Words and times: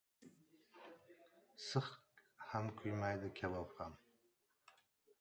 •Six 1.67 1.85
ham 2.49 2.65
kuymadi, 2.81 3.33
kabob 3.41 3.69
ham. 3.83 3.93